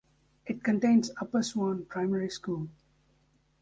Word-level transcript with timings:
It 0.47 0.63
contains 0.63 1.11
Upper 1.21 1.43
Swan 1.43 1.85
Primary 1.85 2.31
School. 2.31 2.69